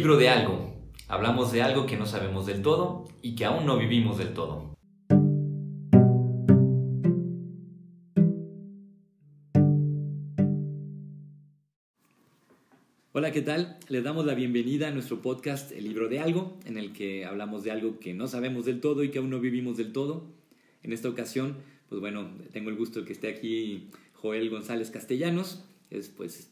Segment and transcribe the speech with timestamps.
[0.00, 0.72] libro de algo.
[1.08, 4.74] Hablamos de algo que no sabemos del todo y que aún no vivimos del todo.
[13.12, 13.76] Hola, ¿qué tal?
[13.90, 17.62] Les damos la bienvenida a nuestro podcast El libro de algo, en el que hablamos
[17.62, 20.24] de algo que no sabemos del todo y que aún no vivimos del todo.
[20.82, 21.58] En esta ocasión,
[21.90, 26.50] pues bueno, tengo el gusto de que esté aquí Joel González Castellanos, es pues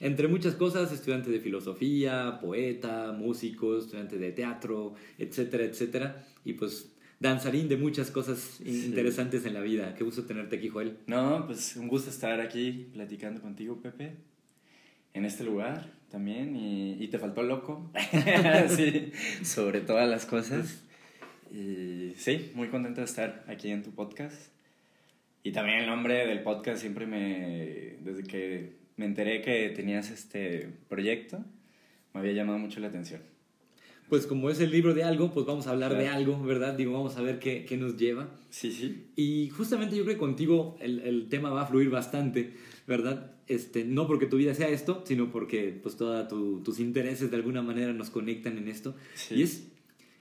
[0.00, 6.26] entre muchas cosas, estudiante de filosofía, poeta, músico, estudiante de teatro, etcétera, etcétera.
[6.44, 9.94] Y pues danzarín de muchas cosas interesantes en la vida.
[9.94, 10.98] Qué gusto tenerte aquí, Joel.
[11.06, 14.12] No, pues un gusto estar aquí platicando contigo, Pepe,
[15.14, 16.54] en este lugar también.
[16.54, 17.90] Y, y te faltó loco,
[18.68, 19.12] sí,
[19.42, 20.84] sobre todas las cosas.
[21.50, 24.52] Y sí, muy contento de estar aquí en tu podcast.
[25.42, 30.68] Y también el nombre del podcast siempre me, desde que me enteré que tenías este
[30.88, 31.42] proyecto,
[32.12, 33.22] me había llamado mucho la atención.
[34.08, 36.74] Pues como es el libro de algo, pues vamos a hablar de algo, ¿verdad?
[36.74, 38.30] Digo, vamos a ver qué, qué, nos lleva.
[38.48, 39.06] Sí, sí.
[39.16, 42.54] Y justamente yo creo que contigo el, el, tema va a fluir bastante,
[42.86, 43.36] ¿verdad?
[43.46, 47.36] Este, no porque tu vida sea esto, sino porque pues todos tu, tus intereses de
[47.36, 48.96] alguna manera nos conectan en esto.
[49.14, 49.36] Sí.
[49.36, 49.68] Y es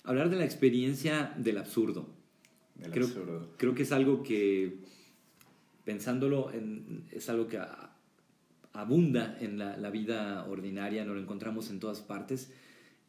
[0.04, 2.10] hablar de la experiencia del absurdo.
[2.76, 3.54] Del creo, absurdo.
[3.58, 4.80] Creo que es algo que,
[5.86, 7.58] pensándolo, en, es algo que
[8.78, 12.52] abunda en la, la, vida ordinaria, nos lo encontramos en todas partes.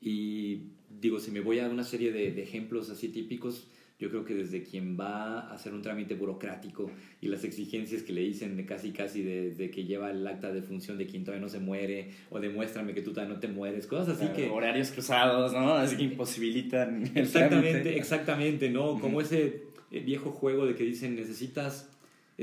[0.00, 0.62] Y
[1.00, 4.34] digo, si me voy a una serie de, de, ejemplos así típicos, yo creo que
[4.34, 8.92] desde quien va a hacer un trámite burocrático y las exigencias que le dicen casi
[8.92, 12.12] casi de, de, que lleva el acta de función de quien todavía no se muere
[12.30, 14.48] o demuéstrame que tú todavía no te mueres, cosas así claro, que...
[14.50, 15.74] Horarios cruzados, ¿no?
[15.74, 17.02] Así que imposibilitan.
[17.14, 17.98] El exactamente, trámite.
[17.98, 18.98] exactamente, ¿no?
[19.00, 21.90] Como ese viejo juego de que dicen necesitas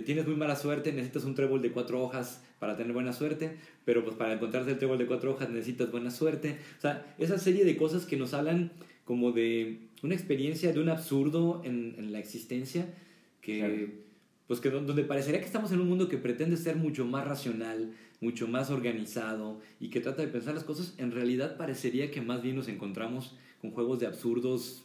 [0.04, 4.04] tienes muy mala suerte, necesitas un trébol de cuatro hojas para tener buena suerte, pero
[4.04, 6.58] pues para encontrarte el trébol de cuatro hojas necesitas buena suerte.
[6.78, 8.72] O sea, esa serie de cosas que nos hablan
[9.04, 12.88] como de una experiencia de un absurdo en, en la existencia,
[13.42, 13.76] que, claro.
[14.48, 17.94] pues que donde parecería que estamos en un mundo que pretende ser mucho más racional,
[18.22, 22.42] mucho más organizado y que trata de pensar las cosas, en realidad parecería que más
[22.42, 24.84] bien nos encontramos con juegos de absurdos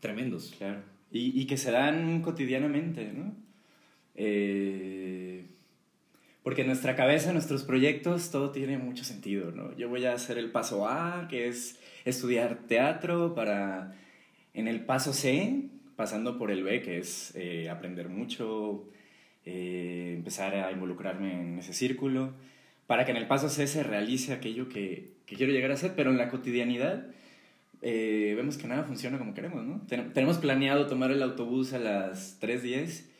[0.00, 0.54] tremendos.
[0.58, 0.82] Claro.
[1.10, 3.34] Y, y que se dan cotidianamente, ¿no?
[4.16, 5.46] Eh,
[6.44, 9.74] porque en nuestra cabeza, en nuestros proyectos, todo tiene mucho sentido, ¿no?
[9.76, 13.96] Yo voy a hacer el paso A, que es estudiar teatro, para
[14.52, 18.84] en el paso C, pasando por el B, que es eh, aprender mucho,
[19.46, 22.34] eh, empezar a involucrarme en ese círculo,
[22.86, 25.94] para que en el paso C se realice aquello que, que quiero llegar a hacer,
[25.96, 27.06] pero en la cotidianidad
[27.80, 29.80] eh, vemos que nada funciona como queremos, ¿no?
[29.88, 33.13] Ten tenemos planeado tomar el autobús a las 3.10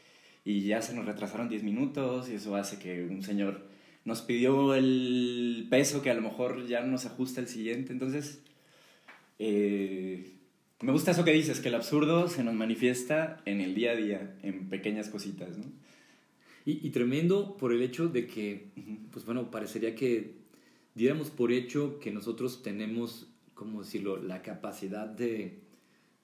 [0.45, 3.67] y ya se nos retrasaron 10 minutos y eso hace que un señor
[4.05, 7.93] nos pidió el peso que a lo mejor ya no nos ajusta el siguiente.
[7.93, 8.43] Entonces,
[9.39, 10.33] eh,
[10.81, 13.97] me gusta eso que dices, que el absurdo se nos manifiesta en el día a
[13.97, 15.65] día, en pequeñas cositas, ¿no?
[16.67, 18.69] Y, y tremendo por el hecho de que,
[19.11, 20.33] pues bueno, parecería que
[20.95, 25.64] diéramos por hecho que nosotros tenemos, ¿cómo decirlo?, la capacidad de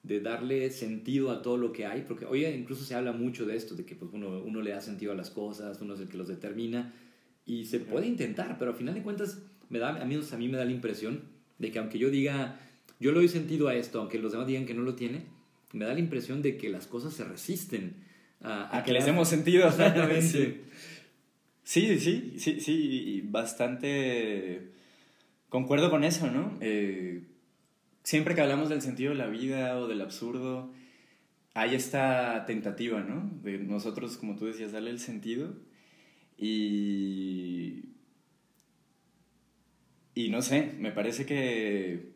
[0.03, 3.55] de darle sentido a todo lo que hay, porque hoy incluso se habla mucho de
[3.55, 6.07] esto, de que pues, uno, uno le da sentido a las cosas, uno es el
[6.07, 6.93] que los determina,
[7.45, 9.39] y se puede intentar, pero al final de cuentas,
[9.69, 11.21] me da, a, mí, a mí me da la impresión
[11.59, 12.59] de que aunque yo diga,
[12.99, 15.23] yo le doy sentido a esto, aunque los demás digan que no lo tiene,
[15.73, 17.95] me da la impresión de que las cosas se resisten
[18.41, 19.67] a, a, a que les demos sentido.
[19.67, 20.21] Exactamente.
[21.63, 21.97] sí.
[21.97, 24.71] sí, sí, sí, sí, bastante
[25.49, 26.57] concuerdo con eso, ¿no?
[26.61, 27.23] Eh,
[28.03, 30.71] siempre que hablamos del sentido de la vida o del absurdo,
[31.53, 33.29] hay esta tentativa, ¿no?
[33.43, 35.53] De nosotros, como tú decías, darle el sentido.
[36.37, 37.89] Y.
[40.13, 42.11] Y no sé, me parece que.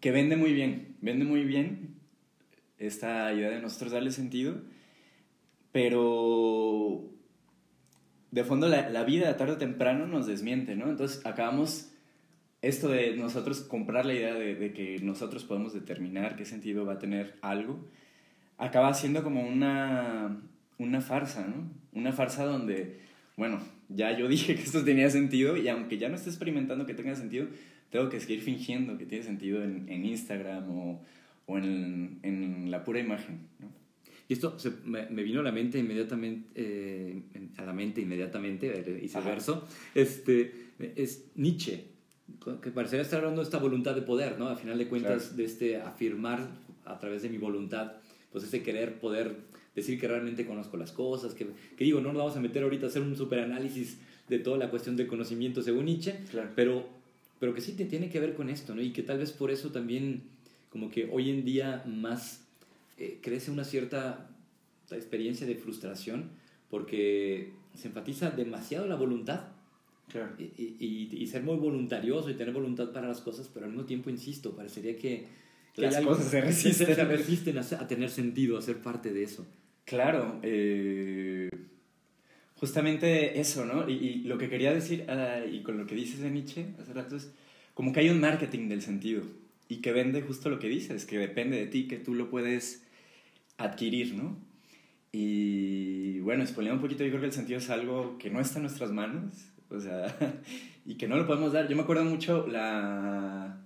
[0.00, 0.96] que vende muy bien.
[1.00, 1.96] Vende muy bien
[2.78, 4.62] esta idea de nosotros darle sentido.
[5.72, 7.10] Pero.
[8.30, 10.88] De fondo, la, la vida, tarde o temprano, nos desmiente, ¿no?
[10.88, 11.93] Entonces acabamos
[12.68, 16.94] esto de nosotros comprar la idea de, de, que nosotros podemos determinar qué sentido va
[16.94, 17.86] a tener algo,
[18.56, 20.40] acaba siendo como una,
[20.78, 21.70] una farsa, ¿no?
[21.92, 23.00] Una farsa donde,
[23.36, 26.94] bueno, ya yo dije que esto tenía sentido y aunque ya no esté experimentando que
[26.94, 27.48] tenga sentido,
[27.90, 31.02] tengo que seguir fingiendo que tiene sentido en, en Instagram o,
[31.46, 33.68] o en, en, la pura imagen, ¿no?
[34.26, 37.22] Y esto se, me, me, vino a la mente inmediatamente, eh,
[37.58, 41.93] a la mente inmediatamente, y viceverso, este, es Nietzsche
[42.62, 44.48] que parecería estar hablando de esta voluntad de poder, ¿no?
[44.48, 45.36] A final de cuentas, claro.
[45.36, 46.46] de este afirmar
[46.84, 47.92] a través de mi voluntad,
[48.32, 49.36] pues ese querer poder
[49.74, 51.46] decir que realmente conozco las cosas, que,
[51.76, 53.98] que digo, no nos vamos a meter ahorita a hacer un superanálisis
[54.28, 56.50] de toda la cuestión del conocimiento según Nietzsche, claro.
[56.54, 56.86] pero,
[57.40, 58.82] pero que sí te tiene que ver con esto, ¿no?
[58.82, 60.22] Y que tal vez por eso también,
[60.70, 62.44] como que hoy en día más
[62.98, 64.28] eh, crece una cierta
[64.90, 66.30] experiencia de frustración,
[66.70, 69.42] porque se enfatiza demasiado la voluntad.
[70.08, 70.32] Claro.
[70.38, 73.86] Y, y, y, ser muy voluntarioso y tener voluntad para las cosas, pero al mismo
[73.86, 75.26] tiempo, insisto, parecería que,
[75.74, 79.22] que las cosas se resisten, se resisten a, a, tener sentido, a ser parte de
[79.24, 79.46] eso.
[79.84, 81.48] Claro, eh,
[82.56, 83.88] justamente eso, ¿no?
[83.88, 86.92] Y, y, lo que quería decir, uh, y con lo que dices de Nietzsche hace
[86.92, 87.32] rato, es
[87.74, 89.22] como que hay un marketing del sentido
[89.68, 92.86] y que vende justo lo que dices, que depende de ti, que tú lo puedes
[93.58, 94.36] adquirir, ¿no?
[95.12, 98.58] Y bueno, expoliendo un poquito, yo creo que el sentido es algo que no está
[98.58, 99.32] en nuestras manos,
[99.74, 100.16] o sea,
[100.86, 101.68] y que no lo podemos dar.
[101.68, 103.58] Yo me acuerdo mucho la,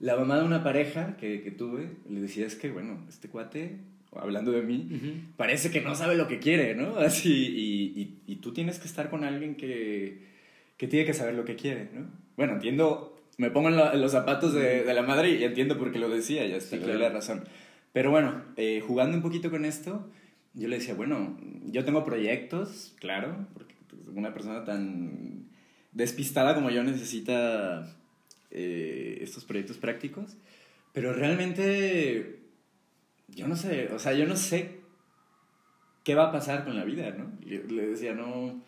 [0.00, 3.78] la mamá de una pareja que, que tuve, le decía, es que, bueno, este cuate
[4.16, 5.36] hablando de mí, uh -huh.
[5.36, 6.96] parece que no sabe lo que quiere, ¿no?
[6.98, 10.22] Así, y, y, y, tú tienes que estar con alguien que,
[10.76, 12.06] que tiene que saber lo que quiere, ¿no?
[12.36, 15.78] Bueno, entiendo, me pongo en, la, en los zapatos de, de, la madre y entiendo
[15.78, 16.98] por qué lo decía, ya está, sí, claro.
[16.98, 17.44] la razón.
[17.92, 20.08] Pero bueno, eh, jugando un poquito con esto,
[20.54, 23.74] yo le decía, bueno, yo tengo proyectos, claro, porque
[24.14, 25.47] una persona tan
[25.98, 27.92] despistada como yo necesita
[28.52, 30.36] eh, estos proyectos prácticos,
[30.92, 32.38] pero realmente
[33.26, 34.78] yo no sé, o sea, yo no sé
[36.04, 37.32] qué va a pasar con la vida, ¿no?
[37.44, 38.62] Le decía, no,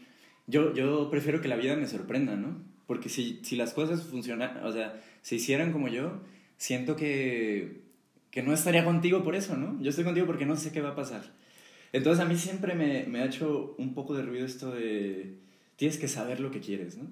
[0.48, 2.60] yo, yo prefiero que la vida me sorprenda, ¿no?
[2.88, 6.22] Porque si, si las cosas funcionan, o sea, se hicieran como yo,
[6.56, 7.80] siento que,
[8.32, 9.80] que no estaría contigo por eso, ¿no?
[9.80, 11.22] Yo estoy contigo porque no sé qué va a pasar.
[11.92, 15.38] Entonces a mí siempre me, me ha hecho un poco de ruido esto de,
[15.80, 17.08] tienes que saber lo que quieres, ¿no?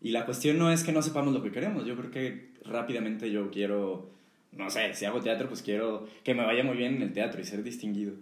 [0.00, 3.30] Y la cuestión no es que no sepamos lo que queremos, yo creo que rápidamente
[3.30, 4.14] yo quiero
[4.56, 7.40] no sé, si hago teatro, pues quiero que me vaya muy bien en el teatro
[7.40, 8.12] y ser distinguido.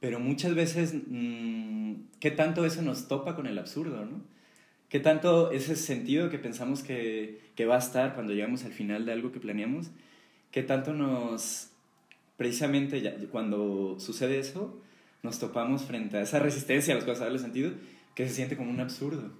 [0.00, 4.22] Pero muchas veces, mmm, ¿qué tanto eso nos topa con el absurdo, no?
[4.88, 9.04] ¿Qué tanto ese sentido que pensamos que, que va a estar cuando llegamos al final
[9.06, 9.90] de algo que planeamos?
[10.50, 11.70] ¿Qué tanto nos,
[12.36, 14.80] precisamente ya, cuando sucede eso,
[15.22, 17.72] nos topamos frente a esa resistencia a las cosas darle sentido,
[18.14, 19.30] que se siente como un absurdo?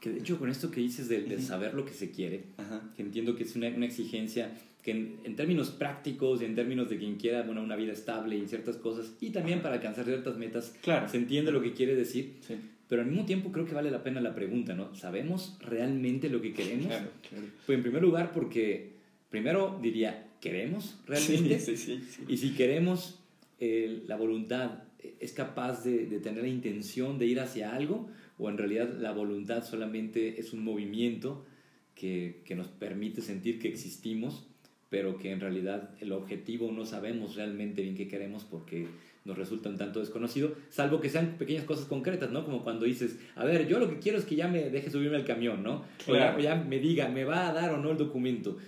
[0.00, 2.82] Que de hecho con esto que dices de, de saber lo que se quiere, Ajá.
[2.96, 4.50] que entiendo que es una, una exigencia
[4.82, 8.36] que en, en, términos prácticos y en términos de quien quiera bueno, una vida estable
[8.36, 11.06] y ciertas cosas, y también para alcanzar ciertas metas, claro.
[11.08, 12.54] se entiende lo que quiere decir, sí.
[12.88, 14.94] pero al mismo tiempo creo que vale la pena la pregunta, ¿no?
[14.94, 16.86] ¿Sabemos realmente lo que queremos?
[16.86, 17.44] Claro, claro.
[17.66, 18.92] Pues en primer lugar porque,
[19.28, 21.60] primero diría, ¿queremos realmente?
[21.60, 23.20] Sí, sí, sí, y si queremos,
[23.58, 24.84] eh, la voluntad
[25.18, 28.08] es capaz de, de tener la intención de ir hacia algo,
[28.38, 31.44] o en realidad la voluntad solamente es un movimiento
[31.94, 34.46] que, que nos permite sentir que existimos
[34.90, 38.88] pero que en realidad el objetivo no sabemos realmente bien qué queremos porque
[39.24, 42.44] nos resulta un tanto desconocido, salvo que sean pequeñas cosas concretas, ¿no?
[42.44, 45.16] Como cuando dices, a ver, yo lo que quiero es que ya me deje subirme
[45.16, 45.84] al camión, ¿no?
[46.04, 46.36] Claro.
[46.36, 48.58] O ya, ya, me diga, ¿me va a dar o no el documento?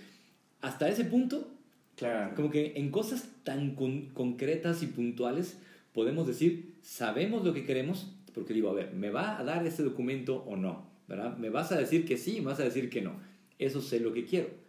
[0.61, 1.51] Hasta ese punto,
[1.97, 2.35] claro.
[2.35, 5.59] como que en cosas tan con concretas y puntuales
[5.93, 9.83] podemos decir, sabemos lo que queremos, porque digo, a ver, ¿me va a dar ese
[9.83, 10.91] documento o no?
[11.07, 11.37] ¿Verdad?
[11.37, 13.19] ¿Me vas a decir que sí, me vas a decir que no?
[13.59, 14.63] Eso sé lo que quiero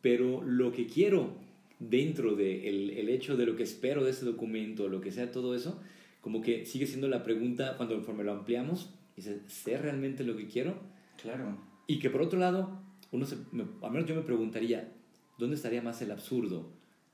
[0.00, 1.34] pero lo que quiero
[1.78, 5.30] dentro del de el hecho de lo que espero de ese documento, lo que sea
[5.30, 5.80] todo eso,
[6.20, 10.46] como que sigue siendo la pregunta cuando conforme lo ampliamos, dice, ¿sé realmente lo que
[10.46, 10.78] quiero?
[11.20, 11.58] Claro.
[11.86, 12.80] Y que por otro lado,
[13.12, 14.92] uno se, me, al menos yo me preguntaría,
[15.38, 16.70] ¿dónde estaría más el absurdo?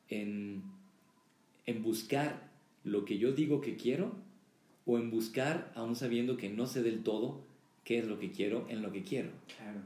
[0.08, 0.62] En,
[1.64, 2.50] en buscar
[2.86, 4.12] lo que yo digo que quiero
[4.86, 7.44] o en buscar, aún sabiendo que no sé del todo,
[7.84, 9.30] qué es lo que quiero en lo que quiero.
[9.56, 9.80] Claro.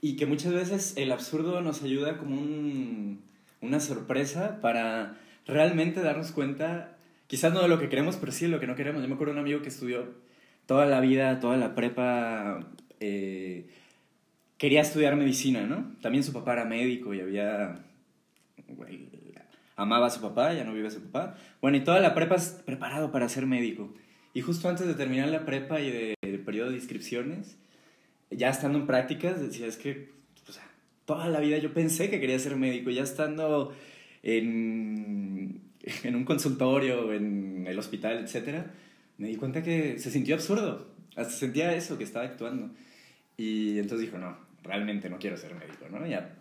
[0.00, 3.20] Y que muchas veces el absurdo nos ayuda como un,
[3.60, 8.50] una sorpresa para realmente darnos cuenta, quizás no de lo que queremos, pero sí de
[8.50, 9.02] lo que no queremos.
[9.02, 10.08] Yo me acuerdo de un amigo que estudió
[10.64, 12.66] toda la vida, toda la prepa,
[13.00, 13.68] eh,
[14.56, 15.94] quería estudiar medicina, ¿no?
[16.00, 17.84] También su papá era médico y había...
[19.80, 21.36] amaba a su papá, ya no vive a su papá.
[21.62, 23.92] Bueno, y toda la prepa es preparado para ser médico.
[24.34, 27.56] Y justo antes de terminar la prepa y del de periodo de inscripciones,
[28.30, 30.10] ya estando en prácticas, decía, es que
[31.06, 33.74] toda la vida yo pensé que quería ser médico, ya estando
[34.22, 35.60] en,
[36.04, 38.66] en un consultorio, en el hospital, etc.,
[39.18, 42.70] me di cuenta que se sintió absurdo, hasta sentía eso, que estaba actuando.
[43.36, 46.06] Y entonces dijo, no, realmente no quiero ser médico, ¿no?
[46.06, 46.36] Ya,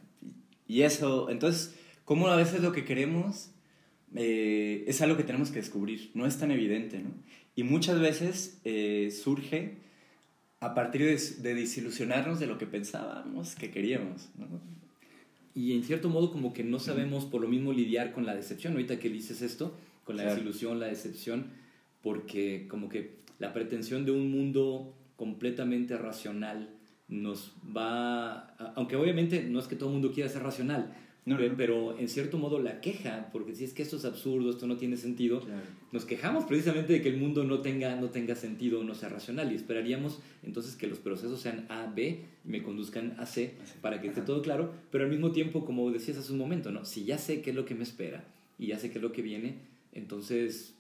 [0.70, 1.76] y eso, entonces,
[2.10, 3.52] ¿cómo a veces lo que queremos
[4.16, 6.10] eh, es algo que tenemos que descubrir?
[6.16, 7.12] No es tan evidente, ¿no?
[7.56, 9.76] Y muchas veces eh, surge
[10.60, 14.30] a partir de, de, desilusionarnos de lo que pensábamos que queríamos.
[14.40, 14.48] ¿no?
[15.54, 18.74] Y en cierto modo como que no sabemos por lo mismo lidiar con la decepción.
[18.74, 20.38] Ahorita que dices esto, con la claro.
[20.38, 21.52] desilusión, la decepción,
[22.02, 26.72] porque como que la pretensión de un mundo completamente racional
[27.08, 30.96] nos va, aunque obviamente no es que todo el mundo quiera ser racional,
[31.30, 31.56] No, no.
[31.58, 34.78] pero en cierto modo la queja, porque si es que esto es absurdo, esto no
[34.78, 35.62] tiene sentido, Claro.
[35.92, 39.52] nos quejamos precisamente de que el mundo no tenga, no tenga sentido, no sea racional
[39.52, 44.02] y esperaríamos entonces que los procesos sean A, B y me conduzcan a C para
[44.02, 44.28] que esté Ajá.
[44.28, 46.86] todo claro, pero al mismo tiempo, como decías hace un momento, ¿no?
[46.86, 48.24] si ya sé qué es lo que me espera
[48.58, 49.56] y ya sé qué es lo que viene,
[49.94, 50.76] entonces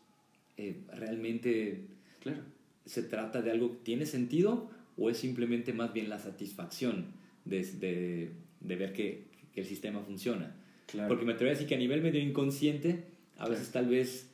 [0.58, 1.82] eh, realmente
[2.22, 2.42] Claro.
[2.86, 7.06] se trata de algo que tiene sentido o es simplemente más bien la satisfacción
[7.46, 10.56] de, de, de ver que, que el sistema funciona.
[10.88, 11.08] Claro.
[11.08, 13.04] Porque me atrevo a decir que a nivel medio inconsciente,
[13.38, 14.30] a veces tal vez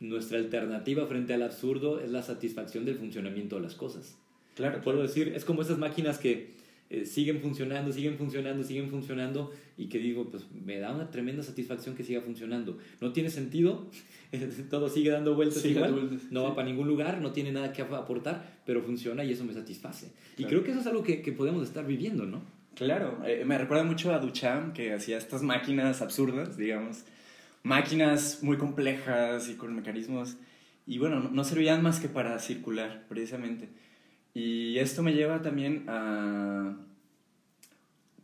[0.00, 4.16] nuestra alternativa frente al absurdo es la satisfacción del funcionamiento de las cosas.
[4.56, 4.80] claro.
[4.82, 6.50] Puedo decir, es como esas máquinas que
[6.90, 11.42] eh, siguen funcionando, siguen funcionando, siguen funcionando y que digo, pues me da una tremenda
[11.42, 12.76] satisfacción que siga funcionando.
[13.00, 13.86] No tiene sentido,
[14.70, 16.56] todo sigue dando vueltas Sigue igual, vueltas, no va sí.
[16.56, 20.08] para ningún lugar, no tiene nada que aportar, pero funciona y eso me satisface.
[20.36, 20.48] Y Claro.
[20.48, 22.42] creo que eso es algo que, que podemos estar viviendo, ¿no?
[22.74, 27.04] Claro, eh, me recuerda mucho a Duchamp que hacía estas máquinas absurdas, digamos,
[27.62, 30.36] máquinas muy complejas y con mecanismos,
[30.86, 33.68] y bueno, no, servían más que para circular, precisamente.
[34.34, 36.74] Y esto me lleva también a,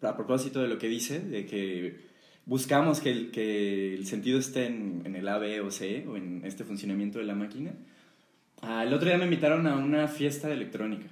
[0.02, 2.00] a propósito de lo que dice, de que
[2.46, 6.16] buscamos que el, que el sentido esté en, en el A, B o C, o
[6.16, 7.72] en este funcionamiento de la máquina.
[8.62, 11.06] Ah, el otro día me invitaron a una fiesta de electrónica,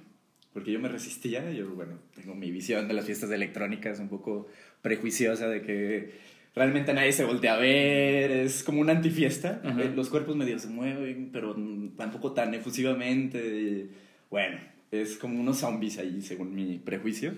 [0.57, 4.47] porque yo me resistía, yo, bueno, tengo mi visión de las fiestas electrónicas un poco
[4.81, 6.13] prejuiciosa de que
[6.55, 9.79] realmente nadie se voltea a ver, es como una antifiesta, Ajá.
[9.83, 11.55] eh, los cuerpos medio se mueven, pero
[11.95, 13.89] tampoco tan efusivamente,
[14.31, 14.57] bueno,
[14.89, 17.33] es como unos zombies ahí, según mi prejuicio.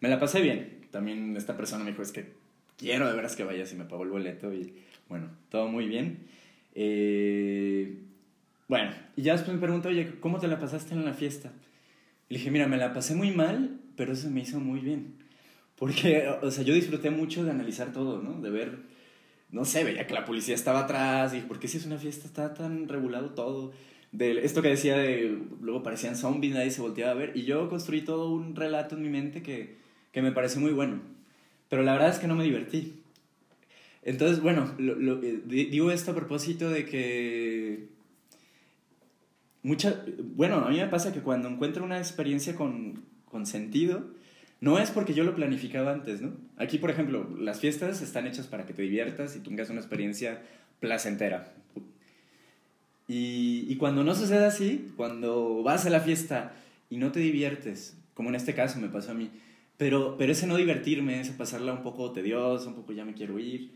[0.00, 2.32] Me la pasé bien, también esta persona me dijo, es que
[2.76, 4.74] quiero de veras que vayas y me pagó el boleto y
[5.08, 6.26] bueno, todo muy bien.
[6.74, 7.98] Eh,
[8.66, 11.52] bueno, y ya después me preguntó, oye, ¿cómo te la pasaste en la fiesta?
[12.28, 15.14] Y le dije, mira, me la pasé muy mal, pero eso me hizo muy bien.
[15.76, 18.40] Porque, o sea, yo disfruté mucho de analizar todo, ¿no?
[18.40, 18.78] De ver,
[19.50, 22.26] no sé, veía que la policía estaba atrás, y ¿por qué si es una fiesta
[22.26, 23.72] está tan regulado todo?
[24.12, 27.68] De esto que decía de, luego parecían zombies, nadie se volteaba a ver, y yo
[27.68, 29.76] construí todo un relato en mi mente que,
[30.12, 31.00] que me pareció muy bueno.
[31.68, 32.94] Pero la verdad es que no me divertí.
[34.02, 37.88] Entonces, bueno, lo- lo- eh, di- digo esto a propósito de que
[39.64, 40.04] mucha,
[40.36, 44.04] bueno, a mí me pasa que cuando encuentro una experiencia con, con sentido,
[44.60, 46.32] no es porque yo lo planificaba antes, ¿no?
[46.56, 50.42] Aquí, por ejemplo, las fiestas están hechas para que te diviertas y tengas una experiencia
[50.78, 51.52] placentera.
[53.08, 56.52] Y, y cuando no sucede así, cuando vas a la fiesta
[56.90, 59.30] y no te diviertes, como en este caso me pasó a mí,
[59.76, 63.38] pero, pero ese no divertirme, ese pasarla un poco tedioso, un poco ya me quiero
[63.38, 63.72] ir,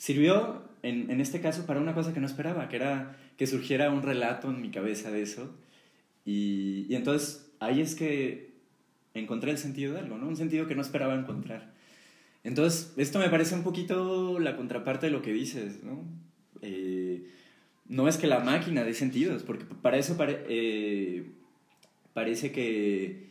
[0.00, 3.90] sirvió en, en este caso para una cosa que no esperaba, que era que surgiera
[3.90, 5.54] un relato en mi cabeza de eso.
[6.24, 8.54] Y, y entonces ahí es que
[9.12, 10.26] encontré el sentido de algo, ¿no?
[10.26, 11.74] Un sentido que no esperaba encontrar.
[12.44, 16.02] Entonces, esto me parece un poquito la contraparte de lo que dices, ¿no?
[16.62, 17.26] Eh,
[17.86, 21.26] no es que la máquina dé sentidos, porque para eso pare- eh,
[22.14, 23.26] parece que,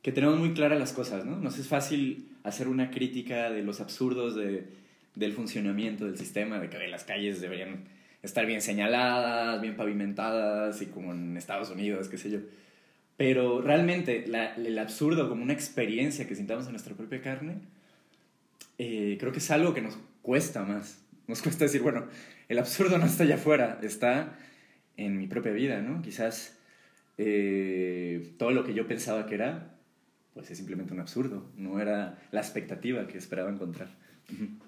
[0.00, 1.36] que tenemos muy claras las cosas, ¿no?
[1.36, 4.68] Nos es fácil hacer una crítica de los absurdos de,
[5.16, 7.84] del funcionamiento del sistema, de que las calles deberían
[8.22, 12.38] estar bien señaladas, bien pavimentadas y como en Estados Unidos, qué sé yo.
[13.16, 17.54] Pero realmente el absurdo como una experiencia que sintamos en nuestra propia carne,
[18.78, 21.02] eh, creo que es algo que nos cuesta más.
[21.26, 22.06] Nos cuesta decir, bueno,
[22.48, 24.36] el absurdo no está allá afuera, está
[24.98, 26.02] en mi propia vida, ¿no?
[26.02, 26.58] Quizás
[27.16, 29.74] eh, todo lo que yo pensaba que era,
[30.34, 33.88] pues es simplemente un absurdo, no era la expectativa que esperaba encontrar.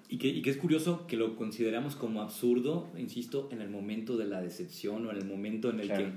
[0.07, 4.17] Y que, y que es curioso que lo consideramos como absurdo, insisto, en el momento
[4.17, 6.05] de la decepción o en el momento en el, Claro.
[6.05, 6.11] que,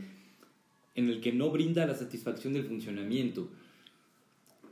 [1.01, 3.49] en el que no brinda la satisfacción del funcionamiento.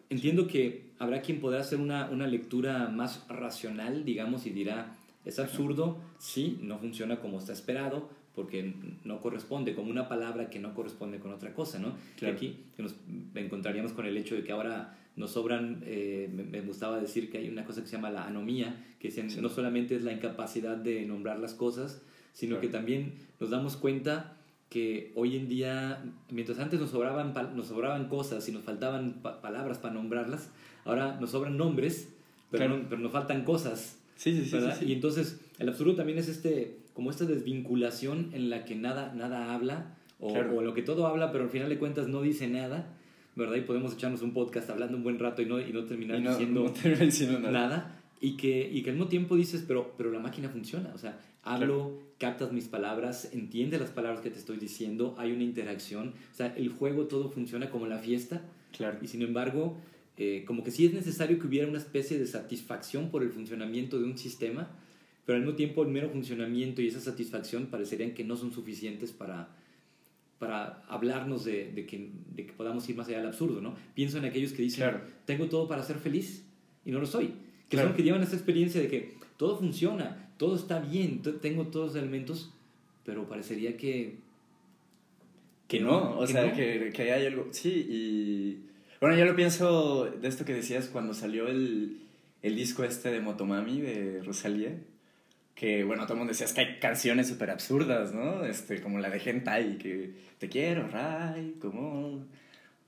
[0.09, 5.39] Entiendo que habrá quien podrá hacer una, una lectura más racional, digamos, y dirá, es
[5.39, 8.73] absurdo, sí, no funciona como está esperado, porque
[9.05, 11.95] no corresponde, como una palabra que no corresponde con otra cosa, ¿no?
[12.17, 12.35] Claro.
[12.35, 12.95] Y aquí que nos
[13.35, 17.39] encontraríamos con el hecho de que ahora nos sobran, eh, me, me gustaba decir que
[17.39, 19.23] hay una cosa que se llama la anomía, que Sí.
[19.41, 22.61] no solamente es la incapacidad de nombrar las cosas, sino Claro.
[22.62, 24.37] que también nos damos cuenta
[24.71, 29.41] que hoy en día, mientras antes nos sobraban, nos sobraban cosas y nos faltaban pa-
[29.43, 30.50] palabras para nombrarlas,
[30.85, 32.09] ahora nos sobran nombres,
[32.50, 32.83] pero, Claro.
[32.83, 33.99] no- pero nos faltan cosas.
[34.17, 34.45] Sí, sí,
[34.79, 34.85] sí.
[34.87, 39.55] Y entonces el absurdo también es este, como esta desvinculación en la que nada, nada
[39.55, 40.57] habla, o, Claro.
[40.59, 42.95] o lo que todo habla, pero al final de cuentas no dice nada,
[43.37, 43.57] ¿verdad?
[43.57, 46.23] Y podemos echarnos un podcast hablando un buen rato y no, y no terminar Y
[46.23, 46.73] no, diciendo
[47.41, 47.69] no nada.
[47.69, 47.97] nada.
[48.21, 51.19] Y que, y que al mismo tiempo dices, pero, pero la máquina funciona, o sea,
[51.43, 56.35] hablo, captas mis palabras, entiendes las palabras que te estoy diciendo, hay una interacción, o
[56.35, 58.43] sea, el juego todo funciona como la fiesta,
[58.77, 58.99] Claro.
[59.01, 59.79] y sin embargo,
[60.19, 63.99] eh, como que sí es necesario que hubiera una especie de satisfacción por el funcionamiento
[63.99, 64.69] de un sistema,
[65.25, 69.13] pero al mismo tiempo el mero funcionamiento y esa satisfacción parecerían que no son suficientes
[69.13, 69.49] para,
[70.41, 73.77] para hablarnos de, de, que, de que podamos ir más allá del absurdo, ¿no?
[73.95, 75.01] Pienso en aquellos que dicen, Claro.
[75.27, 76.45] tengo todo para ser feliz
[76.85, 77.27] y no lo soy.
[77.69, 77.91] Que Claro.
[77.91, 82.03] son que llevan esta experiencia de que todo funciona, todo está bien, tengo todos los
[82.03, 82.53] elementos,
[83.05, 84.17] pero parecería que...
[85.69, 86.53] Que no, o que sea, no.
[86.57, 87.47] Que, que hay algo.
[87.53, 88.59] Sí, y.
[89.01, 92.01] Bueno, yo lo pienso de esto que decías cuando salió el,
[92.43, 94.77] el disco este de Motomami de Rosalía.
[95.61, 98.47] Que, bueno, todo el mundo decía, es que hay canciones súper absurdas, ¿no?
[98.47, 102.25] Este, como la de Hentai, que te quiero, Ray, como.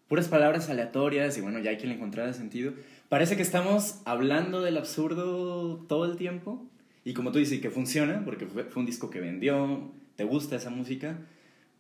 [0.09, 2.73] Puras palabras aleatorias, y bueno, ya hay que le encontrar sentido.
[3.11, 6.67] Parece que estamos hablando del absurdo todo el tiempo.
[7.05, 10.71] Y como tú dices, que funciona, porque fue, un disco que vendió, te gusta esa
[10.71, 11.19] música.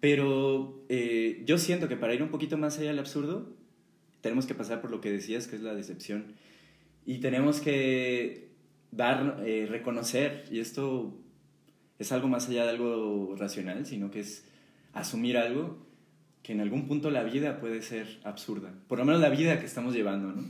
[0.01, 3.49] Pero eh, yo siento que para ir un poquito más allá del absurdo,
[4.21, 6.35] tenemos que pasar por lo que decías, que es la decepción.
[7.07, 8.52] Y tenemos que
[8.93, 11.19] dar, eh, reconocer, y esto
[11.99, 14.47] es algo más allá de algo racional, sino que es
[14.93, 15.79] asumir algo
[16.43, 18.73] que en algún punto la vida puede ser absurda.
[18.89, 20.45] Por lo menos la vida que estamos llevando, ¿no?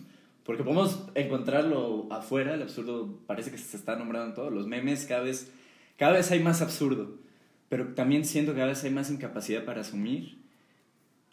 [0.44, 4.50] Porque podemos encontrarlo afuera, el absurdo parece que se está nombrando en todo.
[4.50, 5.52] Los memes cada vez,
[5.96, 7.18] cada vez hay más absurdo.
[7.68, 10.38] Pero también siento que cada vez hay más incapacidad para asumir,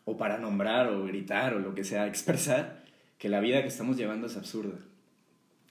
[0.06, 2.84] o para nombrar, o gritar, o lo que sea, expresar,
[3.18, 4.78] que la vida que estamos llevando es absurda.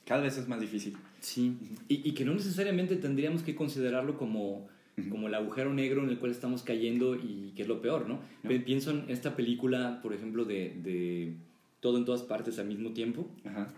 [0.05, 0.97] Cada vez es más difícil.
[1.19, 1.57] Sí,
[1.87, 4.67] y, y que no necesariamente tendríamos que considerarlo como,
[5.09, 8.19] como el agujero negro en el cual estamos cayendo y que es lo peor, ¿no?
[8.43, 8.65] No.
[8.65, 11.33] Pienso en esta película, por ejemplo, de, de
[11.81, 13.27] Todo en todas partes al mismo tiempo.
[13.45, 13.73] Ajá.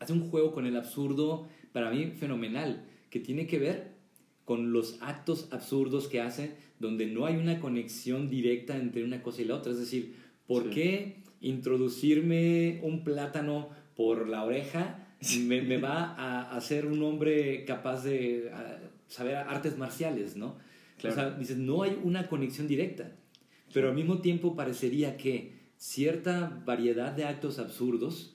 [0.00, 3.92] Hace un juego con el absurdo, para mí fenomenal, que tiene que ver
[4.44, 9.42] con los actos absurdos que hace, donde no hay una conexión directa entre una cosa
[9.42, 9.72] y la otra.
[9.72, 10.14] Es decir,
[10.46, 10.70] ¿por Sí.
[10.70, 15.05] qué introducirme un plátano por la oreja
[15.40, 18.50] me, me va a hacer un hombre capaz de
[19.08, 20.56] saber artes marciales, ¿no?
[20.98, 21.14] Claro.
[21.14, 23.12] O sea, dices, no hay una conexión directa,
[23.72, 28.34] pero al mismo tiempo parecería que cierta variedad de actos absurdos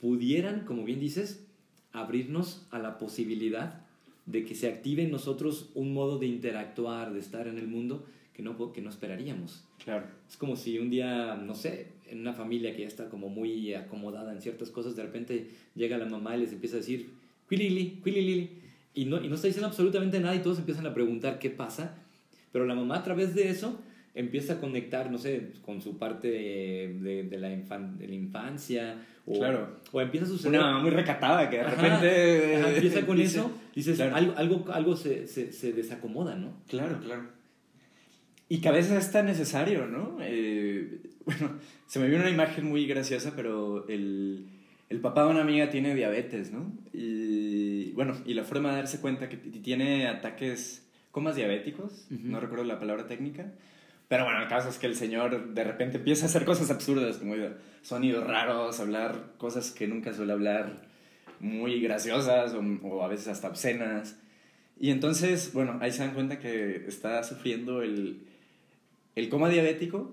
[0.00, 1.46] pudieran, como bien dices,
[1.92, 3.82] abrirnos a la posibilidad
[4.26, 8.06] de que se active en nosotros un modo de interactuar, de estar en el mundo
[8.32, 9.64] que no, que no esperaríamos.
[9.84, 10.06] Claro.
[10.28, 13.72] Es como si un día, no sé, en una familia que ya está como muy
[13.74, 17.10] acomodada en ciertas cosas, de repente llega la mamá y les empieza a decir,
[17.48, 18.50] Quilili, Quilili,
[18.94, 21.96] y no, y no está diciendo absolutamente nada y todos empiezan a preguntar qué pasa,
[22.52, 23.80] pero la mamá a través de eso
[24.14, 28.14] empieza a conectar, no sé, con su parte de, de- de la, infan- de la
[28.14, 28.96] infancia,
[29.26, 29.76] o, Claro.
[29.92, 30.58] o empieza a suceder...
[30.58, 32.56] Una mamá muy recatada que de Ajá, repente...
[32.56, 34.16] ajá, empieza con dice- eso, dices, Claro.
[34.16, 36.54] algo, algo, algo se, se, se desacomoda, ¿no?
[36.68, 37.22] Claro, claro.
[38.50, 40.18] Y que a veces es tan necesario, ¿no?
[40.20, 41.52] Eh, bueno,
[41.86, 44.48] se me vio una imagen muy graciosa, pero el,
[44.88, 46.72] el papá de una amiga tiene diabetes, ¿no?
[46.92, 52.64] Y bueno, y la forma de darse cuenta que tiene ataques, comas diabéticos, no recuerdo
[52.64, 53.52] la palabra técnica,
[54.08, 57.18] pero bueno, el caso es que el señor de repente empieza a hacer cosas absurdas,
[57.18, 57.36] como
[57.82, 60.88] sonidos raros, hablar cosas que nunca suele hablar,
[61.38, 64.18] muy graciosas o, o a veces hasta obscenas.
[64.80, 68.26] Y entonces, bueno, ahí se dan cuenta que está sufriendo el,
[69.20, 70.12] el coma diabético,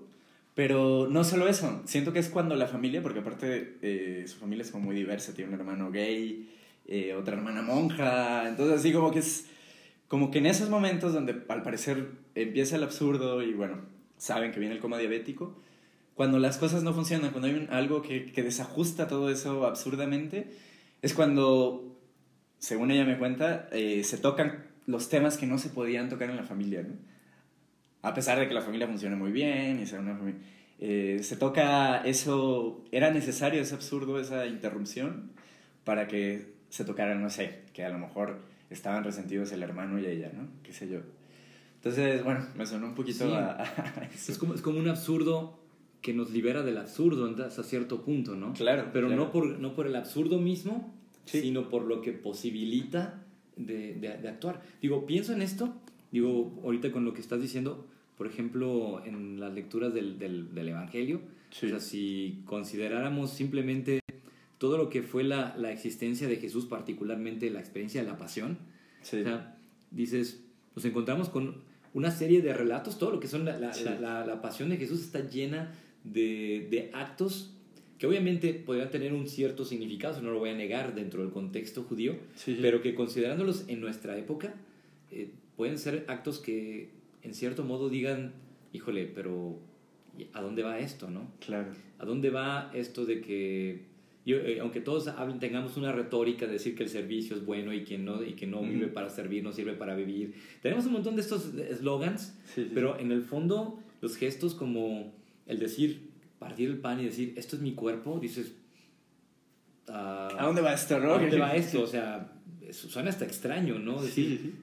[0.54, 4.62] pero no solo eso, siento que es cuando la familia, porque aparte eh, su familia
[4.64, 6.48] es como muy diversa, tiene un hermano gay,
[6.86, 9.46] eh, otra hermana monja, entonces así como que es,
[10.08, 13.76] como que en esos momentos donde al parecer empieza el absurdo y bueno,
[14.16, 15.54] saben que viene el coma diabético,
[16.14, 20.50] cuando las cosas no funcionan, cuando hay un- algo que, desajusta todo eso absurdamente,
[21.02, 21.96] es cuando,
[22.58, 26.36] según ella me cuenta, eh, se tocan los temas que no se podían tocar en
[26.36, 26.94] la familia, ¿no?
[28.02, 30.40] A pesar de que la familia funciona muy bien y sea una familia...
[30.78, 35.32] eh, se toca eso, era necesario ese absurdo, esa interrupción,
[35.84, 40.06] para que se tocara, no sé, que a lo mejor estaban resentidos el hermano y
[40.06, 40.46] ella, ¿no?
[40.62, 41.00] Qué sé yo.
[41.76, 43.32] Entonces, bueno, me sonó un poquito Sí.
[43.34, 44.32] a, a eso.
[44.32, 45.58] Es como, es como un absurdo
[46.02, 48.52] que nos libera del absurdo hasta cierto punto, ¿no?
[48.52, 49.24] Claro, Pero claro.
[49.24, 51.40] No, por, no por el absurdo mismo, Sí.
[51.42, 53.22] sino por lo que posibilita
[53.56, 54.62] de, de- de actuar.
[54.80, 55.74] Digo, pienso en esto,
[56.12, 60.68] digo, ahorita con lo que estás diciendo, por ejemplo, en las lecturas del, del, del
[60.68, 61.64] Evangelio, Sí.
[61.66, 64.00] o sea, si consideráramos simplemente
[64.58, 68.58] todo lo que fue la, la existencia de Jesús, particularmente la experiencia de la pasión,
[69.02, 69.20] Sí.
[69.20, 69.56] o sea,
[69.90, 70.42] dices,
[70.76, 71.62] nos encontramos con
[71.94, 73.84] una serie de relatos, todo lo que son la, la, Sí.
[74.42, 75.72] pasión de Jesús está llena
[76.04, 77.54] de, de actos
[77.98, 81.82] que obviamente podrían tener un cierto significado, no lo voy a negar dentro del contexto
[81.82, 82.58] judío, sí.
[82.60, 84.54] pero que considerándolos en nuestra época,
[85.10, 86.88] eh, pueden ser actos que
[87.22, 88.32] en cierto modo digan,
[88.72, 89.58] híjole, pero
[90.32, 91.32] ¿a dónde va esto, no?
[91.44, 91.72] Claro.
[91.98, 93.88] ¿A dónde va esto de que
[94.24, 97.72] y, eh, aunque todos hablen, tengamos una retórica de decir que el servicio es bueno
[97.72, 100.92] y que no, y que no vive para servir, no sirve para vivir, tenemos un
[100.92, 102.38] montón de estos eslogans,
[102.72, 105.12] pero en el fondo los gestos como
[105.46, 108.54] el decir, partir el pan y decir, esto es mi cuerpo, dices,
[109.88, 111.00] ¿a dónde va esto?
[111.00, 111.14] ¿no?
[111.14, 111.82] ¿A dónde va esto?
[111.82, 112.37] O sea,
[112.70, 114.02] suena hasta extraño, ¿no?
[114.02, 114.54] Decir,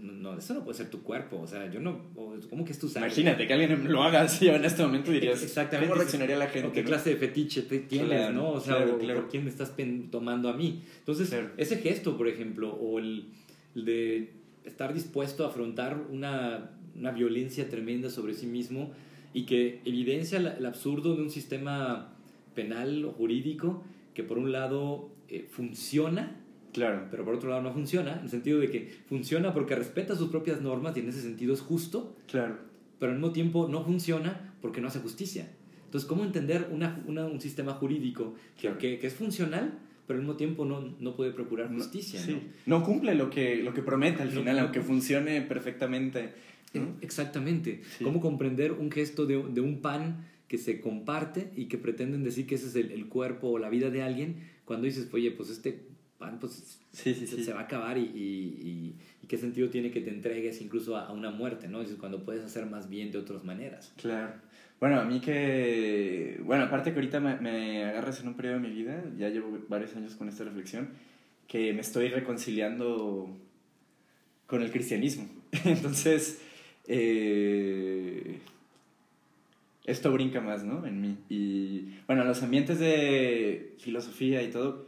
[0.00, 2.00] no, eso no puede ser tu cuerpo, o sea, yo no,
[2.50, 3.08] ¿cómo que es tu sangre?
[3.08, 5.88] Imagínate que alguien lo haga así en este momento dirías, Exactamente.
[5.88, 6.72] ¿cómo reaccionaría la gente?
[6.72, 8.50] qué clase de fetiche te tienes, ¿no?
[8.50, 9.72] O sea, ¿por quién me estás
[10.10, 10.82] tomando a mí?
[10.98, 13.26] Entonces, ese gesto, por ejemplo, o el,
[13.74, 14.32] de
[14.64, 18.92] estar dispuesto a afrontar una, una, violencia tremenda sobre sí mismo
[19.34, 22.14] y que evidencia el absurdo de un sistema
[22.54, 23.82] penal o jurídico
[24.14, 26.41] que por un lado eh, funciona
[26.72, 27.06] Claro.
[27.10, 30.30] Pero por otro lado no funciona, en el sentido de que funciona porque respeta sus
[30.30, 32.16] propias normas y en ese sentido es justo.
[32.28, 32.56] Claro.
[32.98, 35.50] Pero al mismo tiempo no funciona porque no hace justicia.
[35.84, 40.36] Entonces, ¿cómo entender una, una, un sistema jurídico que, que, es funcional, pero al mismo
[40.36, 42.18] tiempo no, no puede procurar justicia?
[42.18, 42.48] sí.
[42.64, 42.82] ¿no?
[42.82, 46.32] cumple lo que, lo que promete al final, aunque funcione perfectamente.
[47.02, 47.82] Exactamente.
[48.02, 52.46] ¿Cómo comprender un gesto de, de, un pan que se comparte y que pretenden decir
[52.46, 55.50] que ese es el, el cuerpo o la vida de alguien cuando dices, oye, pues
[55.50, 55.91] este
[56.40, 58.96] pues sí, sí, se, va a acabar y, y,
[59.28, 61.80] qué sentido tiene que te entregues incluso a, una muerte, ¿no?
[61.80, 63.92] Es cuando puedes hacer más bien de otras maneras.
[63.96, 64.34] Claro.
[64.78, 68.68] Bueno, a mí que, bueno, aparte que ahorita me, me agarras en un periodo de
[68.68, 70.90] mi vida, ya llevo varios años con esta reflexión,
[71.46, 73.36] que me estoy reconciliando
[74.46, 75.28] con el cristianismo.
[75.64, 76.42] Entonces,
[76.86, 78.38] eh,
[79.84, 80.86] esto brinca más, ¿no?
[80.86, 81.16] En mí.
[81.28, 84.86] Y bueno, los ambientes de filosofía y todo,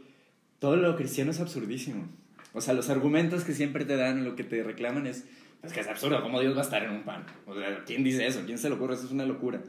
[0.65, 2.07] todo lo cristiano es absurdísimo.
[2.51, 5.23] O sea, los argumentos que siempre te dan, lo que te reclaman es,
[5.61, 7.23] es que es absurdo, ¿cómo Dios va a estar en un pan?
[7.45, 8.41] O sea, ¿quién dice eso?
[8.47, 8.95] ¿Quién se lo ocurre?
[8.95, 9.61] Eso es una locura.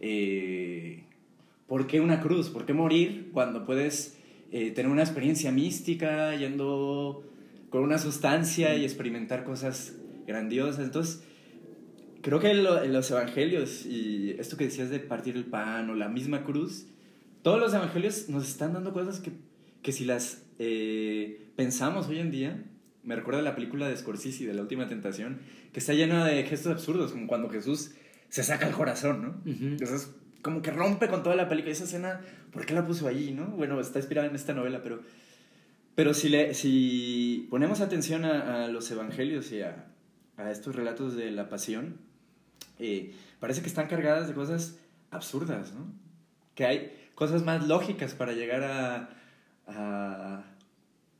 [0.00, 1.02] Eh,
[1.66, 2.50] ¿Por qué una cruz?
[2.50, 4.18] ¿Por qué morir cuando puedes
[4.52, 7.24] eh, tener una experiencia mística yendo
[7.70, 10.84] con una sustancia y experimentar cosas grandiosas?
[10.84, 11.24] Entonces,
[12.20, 15.94] creo que en, en los evangelios y esto que decías de partir el pan o
[15.94, 16.86] la misma cruz,
[17.40, 19.32] todos los evangelios nos están dando cosas que
[19.84, 22.64] que si las eh, pensamos hoy en día,
[23.04, 25.40] me recuerda la película de Scorsese, de la última tentación,
[25.72, 27.92] que está llena de gestos absurdos, como cuando Jesús
[28.30, 29.42] se saca el corazón, ¿no?
[29.44, 31.70] Entonces, como que rompe con toda la película.
[31.70, 33.46] Esa escena, ¿por qué la puso allí, no?
[33.48, 35.02] Bueno, está inspirada en esta novela, pero,
[35.94, 39.92] pero si, le, si ponemos atención a, los evangelios y a,
[40.38, 41.98] a, estos relatos de la pasión,
[42.78, 44.78] eh, parece que están cargadas de cosas
[45.10, 45.92] absurdas, ¿no?
[46.54, 49.10] Que hay cosas más lógicas para llegar a,
[49.66, 50.44] a,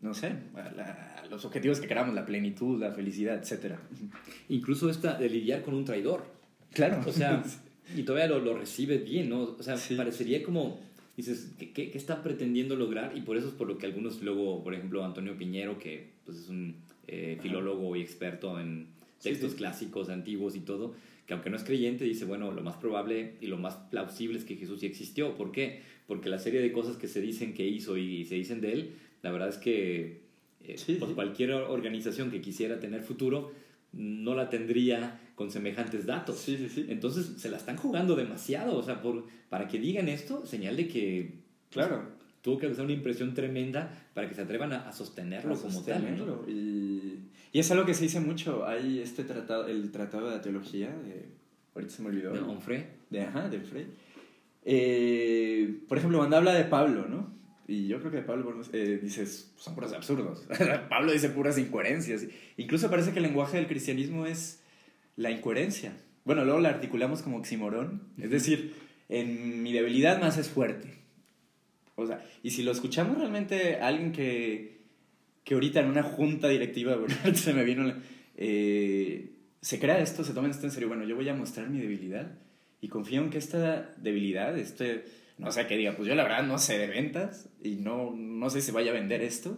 [0.00, 3.76] no sé, a, los objetivos que queramos, la plenitud, la felicidad, etc.
[4.48, 6.24] Incluso esta de lidiar con un traidor.
[6.72, 7.02] Claro.
[7.06, 7.42] O sea,
[7.96, 9.56] y todavía lo, lo recibe bien, ¿no?
[9.58, 10.80] O sea, parecería como,
[11.16, 13.16] dices, ¿qué, ¿qué, qué, está pretendiendo lograr?
[13.16, 16.38] Y por eso es por lo que algunos luego, por ejemplo, Antonio Piñero, que pues,
[16.38, 16.76] es un
[17.06, 18.86] eh, filólogo y experto en
[19.22, 20.94] textos clásicos, antiguos y todo,
[21.26, 24.44] que aunque no es creyente, dice, bueno, lo más probable y lo más plausible es
[24.44, 25.34] que Jesús sí existió.
[25.34, 25.82] ¿Por qué?
[26.06, 28.94] Porque la serie de cosas que se dicen que hizo y se dicen de él,
[29.22, 30.24] la verdad es que
[30.62, 33.52] eh, pues cualquier organización que quisiera tener futuro
[33.92, 36.38] no la tendría con semejantes datos.
[36.38, 36.86] Sí, sí, sí.
[36.88, 38.76] Entonces se la están jugando demasiado.
[38.76, 41.34] O sea, por, para que digan esto, señal de que...
[41.70, 42.08] Pues, claro.
[42.42, 46.02] tuvo que hacer una impresión tremenda para que se atrevan a, sostenerlo como tal.
[46.48, 47.20] Y,
[47.52, 48.66] y, es algo que se dice mucho.
[48.66, 51.26] Hay este tratado, el tratado de la teología, de,
[51.74, 52.32] ahorita se me olvidó.
[52.32, 52.86] De Onfray.
[53.10, 53.86] De, ajá, de Onfray
[54.64, 57.34] eh, por ejemplo, cuando habla de Pablo, ¿no?
[57.66, 60.46] Y yo creo que Pablo eh, dice, son puros absurdos.
[60.88, 62.26] Pablo dice puras incoherencias.
[62.56, 64.62] Incluso parece que el lenguaje del cristianismo es
[65.16, 65.96] la incoherencia.
[66.24, 68.02] Bueno, luego la articulamos como oximorón.
[68.18, 68.74] Es decir,
[69.08, 70.94] en mi debilidad más es fuerte.
[71.96, 74.82] O sea, y si lo escuchamos realmente alguien que,
[75.44, 76.98] que ahorita en una junta directiva,
[77.34, 77.94] se me vino,
[78.36, 79.30] eh,
[79.62, 80.88] se crea esto, se toma esto en serio.
[80.88, 82.43] Bueno, yo voy a mostrar mi debilidad
[82.84, 85.06] y confío en que esta debilidad, este,
[85.38, 88.50] no sé, que diga, pues yo la verdad no sé de ventas y no, no
[88.50, 89.56] sé si vaya a vender esto.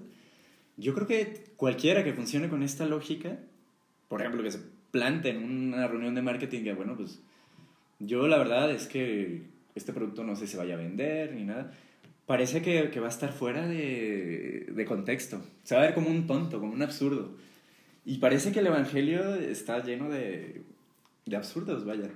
[0.77, 3.37] Yo creo que cualquiera que funcione con esta lógica,
[4.07, 4.61] por ejemplo, que se
[4.93, 7.21] plante en una reunión de marketing, diga, bueno, pues
[7.99, 9.43] yo la verdad es que
[9.75, 11.73] este producto no sé si vaya a vender ni nada.
[12.27, 15.43] Parece que, que va a estar fuera de, de contexto.
[15.65, 17.37] Se va a ver como un tonto, como un absurdo.
[18.05, 20.63] Y parece que el Evangelio está lleno de,
[21.25, 22.09] de absurdos, vaya.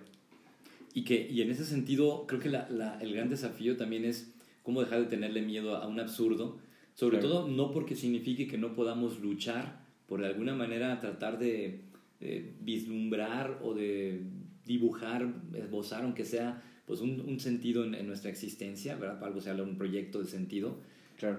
[0.92, 4.34] Y, que, y en ese sentido, creo que la, la, el gran desafío también es
[4.62, 6.58] cómo dejar de tenerle miedo a un absurdo,
[6.94, 11.82] sobre todo no porque signifique que no podamos luchar por de alguna manera tratar de
[12.60, 14.22] vislumbrar o de
[14.66, 19.14] dibujar, esbozar, aunque sea pues un, un sentido en, nuestra existencia, ¿verdad?
[19.14, 20.78] Para algo se habla de un proyecto de sentido,
[21.18, 21.38] Claro.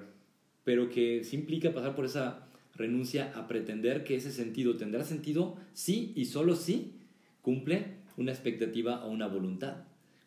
[0.63, 5.57] pero que sí implica pasar por esa renuncia a pretender que ese sentido tendrá sentido
[5.73, 6.93] si y solo si
[7.41, 9.77] cumple una expectativa o una voluntad.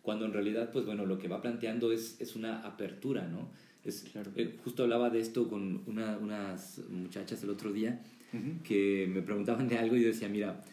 [0.02, 3.48] Cuando en realidad, pues bueno, lo que va planteando es, es una apertura, ¿no?
[3.84, 4.30] Es, Claro.
[4.36, 8.02] eh, justo hablaba de esto con una- unas muchachas el otro día
[8.64, 10.64] que me preguntaban de algo y yo decía, mira,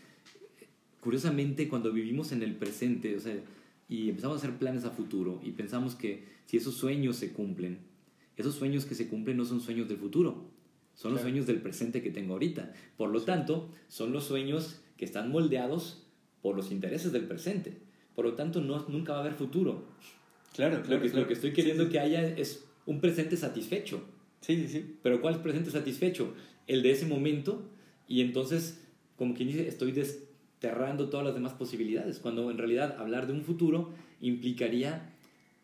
[1.00, 3.36] curiosamente cuando vivimos en el presente, o sea,
[3.90, 7.80] y empezamos a hacer planes a futuro y pensamos que si esos sueños se cumplen,
[8.38, 10.50] esos sueños que se cumplen no son sueños del futuro,
[10.96, 12.74] son los sueños del presente que tengo ahorita.
[12.98, 16.06] Por lo tanto, son los sueños que están moldeados
[16.42, 17.74] por los intereses del presente.
[18.16, 19.86] Por lo tanto, no, nunca va a haber futuro.
[20.54, 21.02] Claro, Lo claro.
[21.02, 21.22] que, claro.
[21.24, 21.94] lo que estoy queriendo Sí, sí.
[21.94, 24.04] que haya es un presente satisfecho.
[24.42, 24.96] Sí, sí, sí.
[25.02, 26.34] Pero ¿cuál es presente satisfecho?
[26.68, 27.62] El de ese momento
[28.08, 28.82] y entonces,
[29.18, 33.44] como quien dice, estoy desterrando todas las demás posibilidades, cuando en realidad hablar de un
[33.44, 35.14] futuro implicaría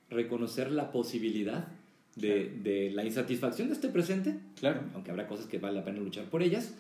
[0.09, 1.67] reconocer la posibilidad
[2.15, 4.81] de, de la insatisfacción de este presente, Claro.
[4.93, 6.73] aunque habrá cosas que vale la pena luchar por ellas,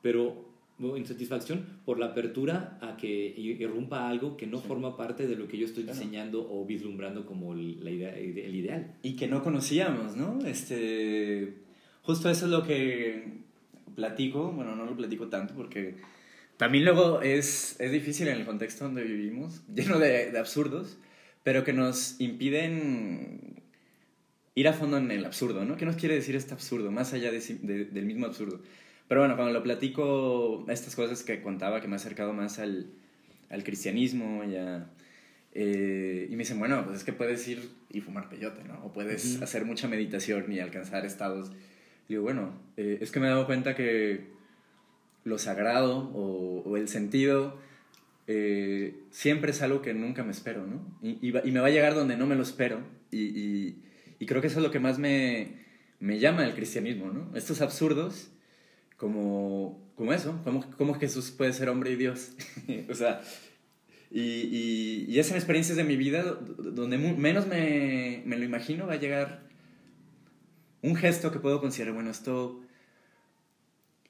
[0.00, 0.47] pero
[0.96, 4.68] insatisfacción por la apertura a que irrumpa algo que no Sí.
[4.68, 5.98] forma parte de lo que yo estoy Claro.
[5.98, 8.94] diseñando o vislumbrando como la idea, el ideal.
[9.02, 10.38] y que no conocíamos, ¿no?
[10.46, 11.54] Este,
[12.02, 13.24] justo eso es lo que
[13.96, 15.96] platico, bueno, no lo platico tanto porque
[16.56, 20.98] también luego es, es difícil en el contexto donde vivimos, lleno de, de absurdos,
[21.42, 23.62] pero que nos impiden
[24.54, 25.76] ir a fondo en el absurdo, ¿no?
[25.76, 28.60] ¿Qué nos quiere decir este absurdo, más allá de, si- de- del mismo absurdo?
[29.08, 32.86] Pero bueno, cuando lo platico, estas cosas que contaba, que me ha acercado más al,
[33.48, 34.86] al cristianismo y a,
[35.54, 38.84] eh, y me dicen, bueno, pues es que puedes ir y fumar peyote, ¿no?
[38.84, 39.44] O puedes Ujú.
[39.44, 41.50] hacer mucha meditación y alcanzar estados.
[42.08, 44.26] Digo, bueno, eh, es que me he dado cuenta que
[45.24, 47.58] lo sagrado o, o el sentido
[48.26, 50.80] eh, siempre es algo que nunca me espero, ¿no?
[51.02, 52.80] Y, y va- y me va a llegar donde no me lo espero.
[53.10, 53.82] Y, y-
[54.18, 55.52] y creo que eso es lo que más me,
[56.00, 57.34] me llama del cristianismo, ¿no?
[57.36, 58.30] Estos absurdos,
[58.98, 62.32] como, como eso, como, como Jesús puede ser hombre y Dios.
[62.90, 63.22] o sea,
[64.10, 66.36] y, y, y es en experiencias de mi vida do-
[66.72, 69.48] donde menos me, me lo imagino va a llegar
[70.82, 72.60] un gesto que puedo considerar, bueno, esto,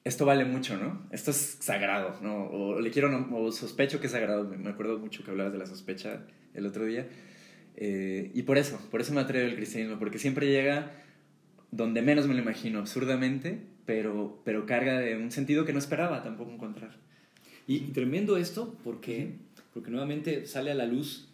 [0.03, 1.07] esto vale mucho, ¿no?
[1.11, 2.45] Esto es sagrado, ¿no?
[2.47, 4.45] O le quiero, o sospecho que es sagrado.
[4.45, 7.07] Me acuerdo mucho que hablabas de la sospecha el otro día.
[7.75, 10.91] Eh, y por eso, por eso me atreve el cristianismo, porque siempre llega
[11.71, 16.21] donde menos me lo imagino, absurdamente, pero, pero carga de un sentido que no esperaba
[16.21, 16.91] tampoco encontrar.
[17.65, 19.31] Y, y tremendo esto porque,
[19.73, 21.27] porque nuevamente sale a la luz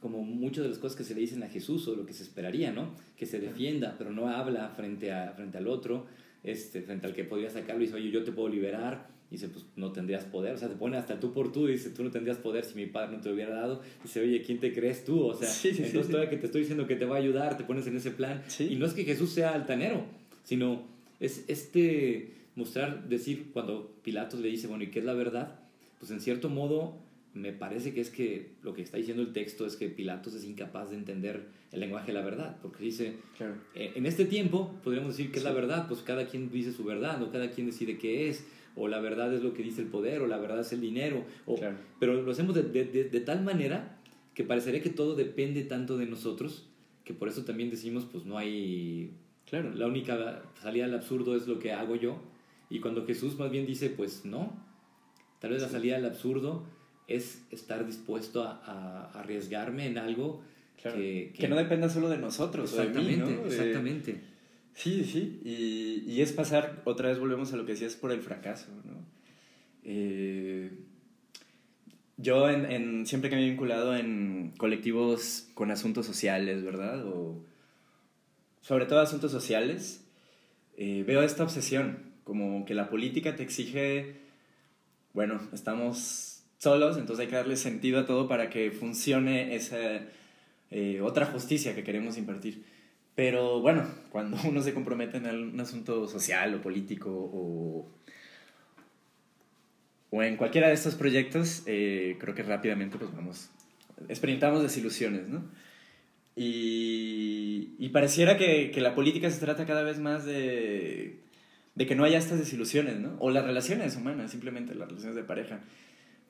[0.00, 2.22] como muchas de las cosas que se le dicen a Jesús o lo que se
[2.22, 2.94] esperaría, ¿no?
[3.18, 6.06] Que se defienda, pero no habla frente, a, frente al otro,
[6.42, 9.12] este, frente al que podría sacarlo y dice, oye, yo te puedo liberar.
[9.30, 10.54] Y dice, pues no tendrías poder.
[10.54, 12.76] O sea, se pone hasta tú por tú y dice, tú no tendrías poder si
[12.76, 13.82] mi padre no te lo hubiera dado.
[14.02, 15.22] Dice, oye, ¿quién te crees tú?
[15.22, 16.12] O sea, Sí, sí, entonces sí.
[16.12, 18.42] todavía que te estoy diciendo que te va a ayudar, te pones en ese plan.
[18.58, 20.06] Y no es que Jesús sea altanero,
[20.44, 20.93] sino
[21.24, 25.58] es este mostrar, decir, cuando Pilatos le dice, bueno, ¿y qué es la verdad?
[25.98, 26.96] Pues en cierto modo
[27.34, 30.44] me parece que es que lo que está diciendo el texto es que Pilatos es
[30.44, 33.54] incapaz de entender el lenguaje de la verdad, porque dice, Claro.
[33.74, 36.84] eh, en este tiempo podríamos decir que es la verdad, pues cada quien dice su
[36.84, 38.44] verdad, o cada quien decide qué es,
[38.76, 41.24] o la verdad es lo que dice el poder, o la verdad es el dinero,
[41.46, 41.76] o, Claro.
[41.98, 43.98] pero lo hacemos de, de- de- de tal manera
[44.34, 46.68] que parecería que todo depende tanto de nosotros,
[47.04, 49.10] que por eso también decimos, pues no hay
[49.48, 49.70] Claro.
[49.74, 52.20] la única salida al absurdo es lo que hago yo.
[52.70, 54.52] Y cuando Jesús más bien dice, pues no,
[55.38, 56.64] tal vez la salida al absurdo
[57.08, 60.42] es estar dispuesto a, a arriesgarme en algo
[60.80, 60.96] Claro.
[60.98, 63.42] que, Que, no dependa solo de nosotros o de mí, Exactamente, ¿no?
[63.42, 64.20] De- exactamente.
[64.74, 68.20] Sí, sí, y, y es pasar, otra vez volvemos a lo que decías, por el
[68.22, 68.94] fracaso, ¿no?
[69.84, 70.72] Eh,
[72.16, 77.06] yo en, en- siempre que me he vinculado en colectivos con asuntos sociales, ¿verdad?
[77.06, 77.44] O
[78.64, 80.02] sobre todo asuntos sociales,
[80.78, 84.16] eh, veo esta obsesión, como que la política te exige,
[85.12, 89.76] bueno, estamos solos, entonces hay que darle sentido a todo para que funcione esa
[90.70, 92.64] eh, otra justicia que queremos impartir.
[93.14, 97.86] Pero bueno, cuando uno se compromete en un asunto social o político o,
[100.10, 103.50] o en cualquiera de estos proyectos, eh, creo que rápidamente pues vamos,
[104.08, 105.42] experimentamos desilusiones, ¿no?
[106.36, 111.20] Y, y pareciera que, que la política se trata cada vez más de,
[111.74, 113.16] de que no haya estas desilusiones, ¿no?
[113.18, 115.60] O las relaciones humanas, simplemente las relaciones de pareja.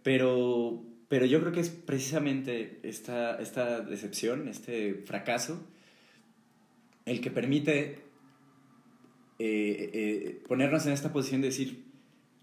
[0.03, 5.67] Pero, pero yo creo que es precisamente esta, esta decepción, este fracaso,
[7.07, 7.99] el que permite
[9.39, 11.85] eh, eh, ponernos en esta posición de decir,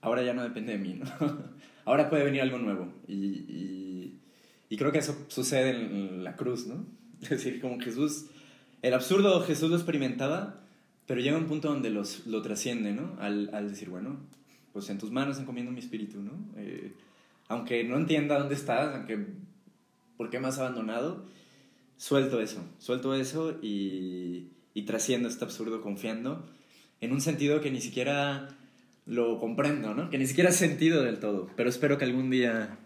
[0.02, 1.06] ahora ya no depende de mí, ¿no?
[1.86, 2.93] ahora puede venir algo nuevo.
[3.08, 4.19] Y, y,
[4.69, 6.86] y creo que eso sucede en la cruz, ¿no?
[7.29, 8.25] Decir, como Jesús,
[8.81, 10.62] el absurdo Jesús lo experimentaba,
[11.05, 13.15] pero llega un punto donde los, lo trasciende, ¿no?
[13.19, 14.17] Al, al decir, bueno,
[14.73, 16.31] pues en tus manos encomiendo mi espíritu, ¿no?
[16.57, 16.93] Eh,
[17.47, 19.25] aunque no entienda dónde estás, aunque
[20.17, 21.25] por qué me has abandonado,
[21.97, 26.45] suelto eso, suelto eso y, y trasciendo este absurdo confiando
[27.01, 28.49] en un sentido que ni siquiera
[29.05, 30.10] lo comprendo, ¿no?
[30.10, 32.77] Que ni siquiera ha sentido del todo, pero espero que algún día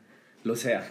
[0.45, 0.89] lo sea.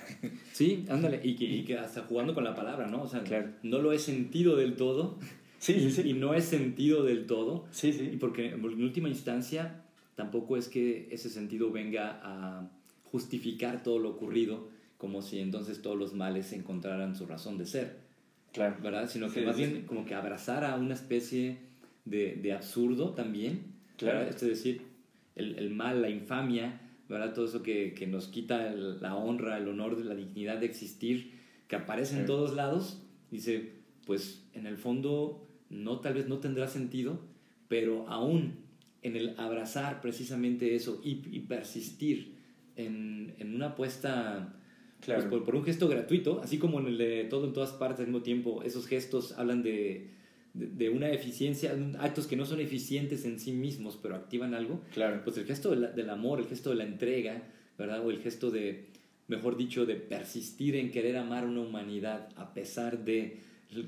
[0.53, 3.03] Sí, ándale, y que, y que hasta jugando con la palabra, ¿no?
[3.03, 3.23] O sea,
[3.63, 5.17] no lo he sentido del todo.
[5.61, 6.11] Sí, sí, sí.
[6.11, 7.65] Y no he sentido del todo.
[7.71, 8.11] Sí, sí.
[8.15, 9.85] Y porque en última instancia
[10.17, 12.69] tampoco es que ese sentido venga a
[13.13, 17.99] justificar todo lo ocurrido, como si entonces todos los males encontraran su razón de ser.
[18.53, 18.77] Claro.
[18.83, 19.09] ¿Verdad?
[19.09, 21.59] Sino que más bien como que abrazara una especie
[22.05, 23.63] de, de absurdo también.
[23.99, 24.29] Claro.
[24.29, 24.83] Es decir,
[25.37, 27.35] el, el mal, la infamia, ¿verdad?
[27.35, 31.33] Todo eso que, que nos quita el, la honra, el honor, la dignidad de existir,
[31.69, 33.73] que aparece en todos lados, dice,
[34.07, 37.21] pues en el fondo no, tal vez no tendrá sentido,
[37.69, 38.65] pero aún
[39.03, 42.37] en el abrazar precisamente eso y, y persistir
[42.77, 44.55] en, en, una apuesta
[45.01, 45.21] claro.
[45.21, 48.01] pues, por, por, un gesto gratuito, así como en el de todo en todas partes
[48.01, 50.11] al mismo tiempo, esos gestos hablan de,
[50.55, 54.81] de, de, una eficiencia, actos que no son eficientes en sí mismos, pero activan algo.
[54.93, 55.21] Claro.
[55.25, 57.43] Pues el gesto de la, del amor, el gesto de la entrega,
[57.77, 58.05] ¿verdad?
[58.05, 58.87] O el gesto de,
[59.29, 63.41] mejor dicho, de persistir en querer amar una humanidad a pesar de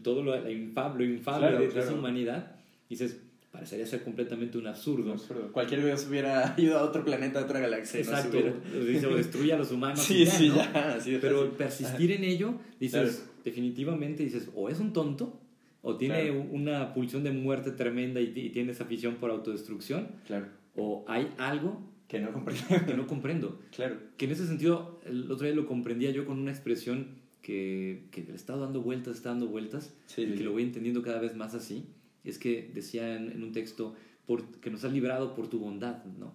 [0.02, 1.86] todo lo, lo infable, infable claro, de, claro.
[1.86, 2.56] esa humanidad.
[2.88, 3.20] Dices,
[3.56, 5.04] parecería ser completamente un absurdo.
[5.04, 5.52] Un absurdo.
[5.52, 8.00] Cualquier Dios hubiera ido a otro planeta, a otra galaxia.
[8.00, 8.38] Exacto.
[8.38, 10.00] No Dice, o destruye a los humanos.
[10.00, 10.56] sí, ya, sí, ¿no?
[10.56, 10.94] ya.
[10.96, 15.40] Así Pero persistir en ello, dices, definitivamente dices, o es un tonto,
[15.88, 16.46] o tiene Claro.
[16.50, 20.46] una pulsión de muerte tremenda y, y tiene esa afición por autodestrucción, Claro.
[20.74, 22.64] o hay algo Que no comprendo.
[22.86, 23.60] que no comprendo.
[23.74, 23.96] claro.
[24.16, 28.22] Que en ese sentido, el otro día lo comprendía yo con una expresión que, que
[28.24, 30.34] le está dando vueltas, está dando vueltas, Sí, y sí.
[30.34, 31.86] que lo voy entendiendo cada vez más así.
[32.24, 33.94] Es que decía en, en un texto,
[34.26, 36.34] por, que nos has librado por tu bondad, ¿no?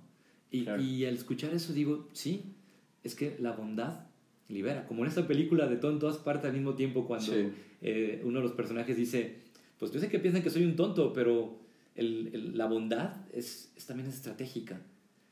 [0.49, 0.81] Y, Claro.
[0.81, 2.53] y al escuchar eso digo, sí,
[3.03, 4.05] es que la bondad
[4.47, 4.85] libera.
[4.87, 7.47] Como en esta película de todo en todas partes al mismo tiempo, cuando Sí.
[7.81, 9.37] Eh, uno de los personajes dice,
[9.79, 11.59] pues yo sé que piensan que soy un tonto, pero
[11.95, 14.81] el, el- la bondad es, es también es estratégica.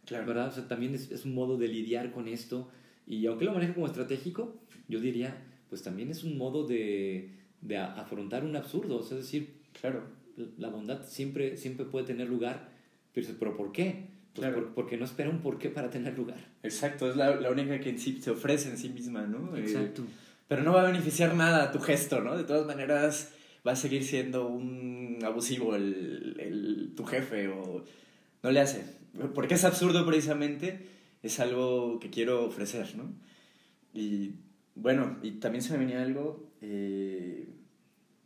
[0.06, 0.26] Claro.
[0.26, 0.48] ¿verdad?
[0.48, 2.70] O sea, también es, es un modo de lidiar con esto.
[3.06, 5.38] Y aunque lo maneja como estratégico, yo diría,
[5.70, 7.30] pues también es un modo de,
[7.62, 8.98] de a- afrontar un absurdo.
[8.98, 10.04] O sea, es decir, Claro.
[10.58, 12.70] la bondad siempre, siempre puede tener lugar,
[13.14, 14.08] pero, ¿pero por qué?
[14.34, 14.56] Pues Claro.
[14.66, 16.40] por- porque no espera un por qué para tener lugar.
[16.64, 19.56] Exacto, es la, la única que en sí se ofrece en sí misma, ¿no?
[19.56, 20.04] Eh, Exacto.
[20.50, 22.36] Pero no va a beneficiar nada a tu gesto, ¿no?
[22.36, 23.32] De todas maneras,
[23.66, 27.86] va a seguir siendo un abusivo el, el- tu jefe o
[28.44, 28.84] no le hace.
[29.34, 30.86] Porque es absurdo precisamente,
[31.24, 33.14] es algo que quiero ofrecer, ¿no?
[33.94, 34.34] Y
[34.76, 37.48] bueno, y también se me venía algo, eh,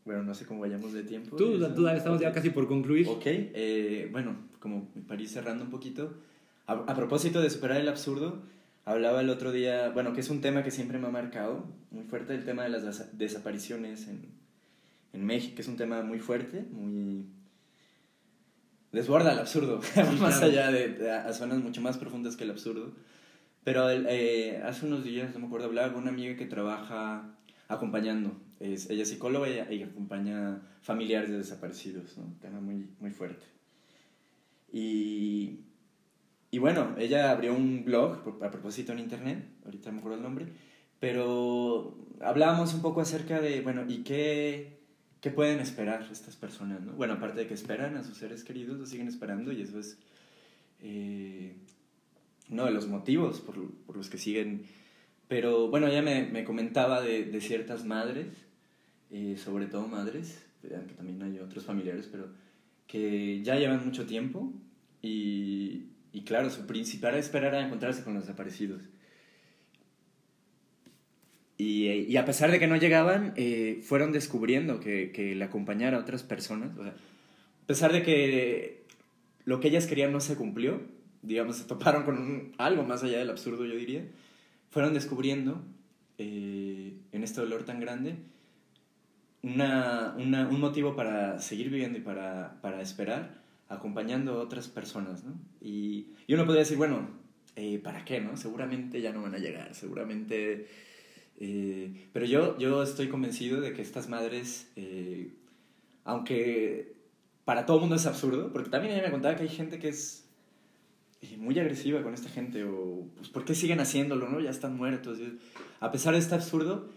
[0.06, 1.36] bueno, no sé cómo vayamos de tiempo.
[1.36, 1.74] Tú, ¿Eso?
[1.74, 3.08] tú dale, estamos ya casi por concluir.
[3.08, 6.14] Ok, eh, bueno, como para ir cerrando un poquito,
[6.68, 8.44] a, a propósito de superar el absurdo,
[8.86, 12.04] hablaba el otro día, bueno, que es un tema que siempre me ha marcado muy
[12.04, 14.26] fuerte, el tema de las desa- desapariciones en,
[15.14, 17.26] en México, que es un tema muy fuerte, muy...
[18.92, 19.78] desborda el absurdo,
[20.20, 20.46] más claro.
[20.46, 22.94] allá de, de- a zonas mucho más profundas que el absurdo.
[23.64, 27.30] Pero el- eh, hace unos días, no me acuerdo, hablaba con una amiga que trabaja
[27.70, 28.36] acompañando.
[28.60, 32.26] Es, ella es psicóloga y, y acompaña familiares de desaparecidos, ¿no?
[32.26, 33.46] Un tema muy, muy fuerte.
[34.72, 35.60] Y,
[36.54, 40.46] y bueno, ella abrió un blog a propósito en internet, ahorita me acuerdo el nombre,
[41.00, 44.78] pero hablábamos un poco acerca de, bueno, ¿y qué,
[45.20, 46.92] qué pueden esperar estas personas, no?
[46.92, 49.98] Bueno, aparte de que esperan a sus seres queridos, lo siguen esperando y eso es
[50.84, 51.56] eh,
[52.52, 53.56] uno de los motivos por,
[53.88, 54.68] por los que siguen.
[55.28, 58.28] Pero bueno, ella me, me comentaba de, de ciertas madres,
[59.10, 62.28] eh, sobre todo madres, aunque también hay otros familiares, pero
[62.86, 64.54] que ya llevan mucho tiempo
[65.02, 68.84] y, y claro, su principal espera era encontrarse con los desaparecidos.
[71.58, 75.98] Y, y a pesar de que no llegaban, eh, fueron descubriendo que, que le acompañara
[75.98, 76.76] a otras personas.
[76.78, 78.84] O sea, a pesar de que
[79.46, 80.82] lo que ellas querían no se cumplió,
[81.22, 84.06] digamos, se toparon con algo más allá del absurdo, yo diría,
[84.72, 85.64] fueron descubriendo
[86.18, 88.16] eh, en este dolor tan grande
[89.42, 93.43] una, una- un motivo para seguir viviendo y para, para esperar,
[93.74, 95.34] acompañando a otras personas, ¿no?
[95.62, 97.10] Y, y uno podría decir, bueno,
[97.56, 98.38] eh, ¿para qué, no?
[98.38, 100.68] Seguramente ya no van a llegar, seguramente...
[101.40, 105.34] eh, pero yo, yo estoy convencido de que estas madres, eh,
[106.04, 106.94] aunque
[107.46, 110.26] para todo mundo es absurdo, porque también ella me contaba que hay gente que es
[111.22, 114.40] eh, muy agresiva con esta gente, o pues, ¿por qué siguen haciéndolo, no?
[114.40, 115.20] Ya están muertos.
[115.80, 116.90] A pesar de este absurdo,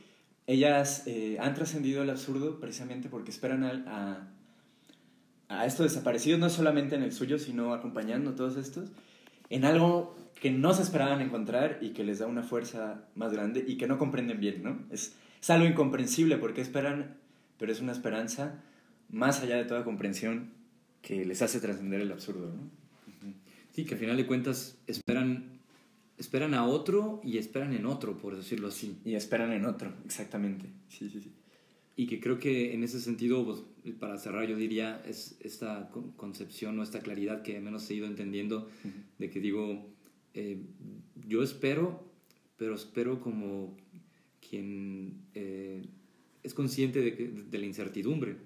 [0.46, 4.28] ellas eh, han trascendido el absurdo precisamente porque esperan a, a,
[5.48, 8.90] a estos desaparecidos, no solamente en el suyo, sino acompañando a todos estos,
[9.50, 13.64] en algo que no se esperaban encontrar y que les da una fuerza más grande
[13.66, 14.78] y que no comprenden bien, ¿no?
[14.90, 17.16] Es, es algo incomprensible porque esperan,
[17.58, 18.62] pero es una esperanza
[19.08, 20.50] más allá de toda comprensión
[21.00, 22.86] que les hace trascender el absurdo, ¿no?
[23.72, 25.60] Sí, que al final de cuentas esperan,
[26.16, 28.98] esperan a otro y esperan en otro, por decirlo así.
[29.04, 30.64] Y esperan en otro, exactamente.
[30.88, 31.30] Sí, sí, sí.
[31.98, 36.78] Y que creo que en ese sentido, pues, para cerrar, yo diría, es esta concepción
[36.78, 38.68] o esta claridad que menos he ido entendiendo,
[39.18, 39.88] de que digo,
[40.34, 40.60] eh,
[41.26, 42.04] yo espero,
[42.58, 43.76] pero espero como
[44.48, 45.82] quien eh,
[46.42, 48.36] es consciente de, de, la incertidumbre.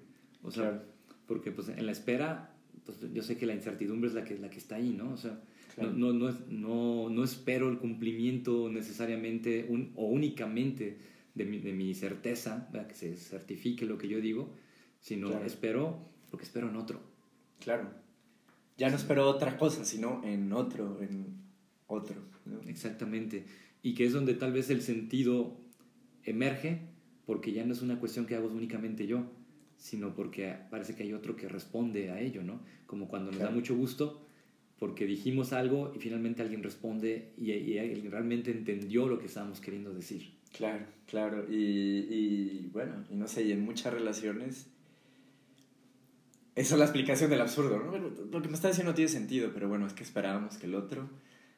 [0.43, 0.83] O sea,
[1.27, 4.49] porque pues en la espera, pues yo sé que la incertidumbre es la que, la
[4.49, 5.11] que está ahí, ¿no?
[5.11, 5.41] O sea,
[5.77, 10.97] no, no, no, no, espero el cumplimiento necesariamente o únicamente
[11.33, 14.53] de mi, de mi certeza, que se certifique lo que yo digo,
[14.99, 17.01] sino espero lo que espero en otro.
[17.59, 17.89] Claro.
[18.77, 21.35] Ya no espero otra cosa, sino en otro, en
[21.87, 22.15] otro.
[22.67, 23.45] Exactamente.
[23.83, 25.57] Y que es donde tal vez el sentido
[26.23, 26.81] emerge,
[27.25, 29.25] porque ya no es una cuestión que hago únicamente yo,
[29.77, 32.61] sino porque parece que hay otro que responde a ello, ¿no?
[32.85, 34.25] Como cuando nos da mucho gusto
[34.81, 39.93] porque dijimos algo y finalmente alguien responde y, y, realmente entendió lo que estábamos queriendo
[39.93, 40.31] decir.
[40.51, 41.45] Claro, claro.
[41.49, 44.67] Y, y, bueno, y no sé, y en muchas relaciones...
[46.53, 47.97] Esa es la explicación del absurdo, ¿no?
[47.97, 50.75] Lo que me está diciendo no tiene sentido, pero bueno, es que esperábamos que el
[50.75, 51.09] otro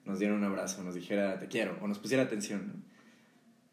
[0.06, 2.74] nos diera un abrazo, nos dijera te quiero, o nos pusiera atención, ¿no?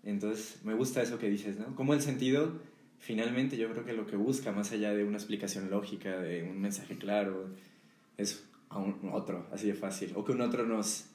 [0.02, 1.76] Entonces, me gusta eso que dices, ¿no?
[1.76, 2.58] Como el sentido,
[2.98, 6.58] finalmente yo creo que lo que busca, más allá de una explicación lógica, de un
[6.58, 7.50] mensaje claro,
[8.16, 10.12] es a un otro, así de fácil.
[10.14, 11.06] O que un otro nos,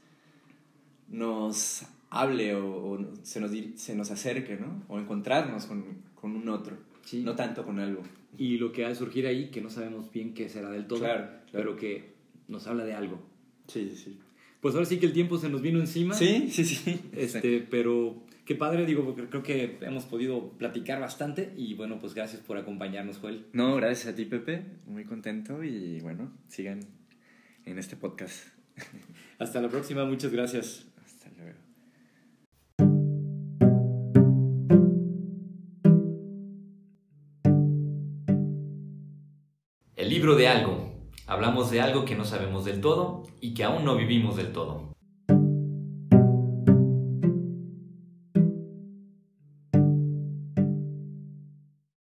[1.07, 4.83] nos hable o, se, nos, se nos acerque, ¿no?
[4.87, 5.83] O encontrarnos con,
[6.15, 6.77] con un otro,
[7.13, 8.03] no tanto con algo.
[8.37, 10.99] Y lo que ha de surgir ahí, que no sabemos bien qué será del todo,
[10.99, 12.13] claro, pero que
[12.47, 13.19] nos habla de algo.
[13.67, 14.19] Sí, sí, sí.
[14.61, 16.15] Pues ahora sí que el tiempo se nos vino encima.
[16.15, 16.99] Sí, sí, sí.
[17.13, 22.13] Este, pero qué padre, digo, porque creo que hemos podido platicar bastante y bueno, pues
[22.13, 23.45] gracias por acompañarnos, Joel.
[23.53, 24.63] No, gracias a ti, Pepe.
[24.87, 26.79] Muy contento y bueno, sigan
[27.65, 28.47] en este podcast.
[29.39, 30.87] Hasta la próxima, muchas gracias.
[40.33, 40.91] De algo.
[41.27, 44.94] Hablamos de algo que no sabemos del todo y que aún no vivimos del todo.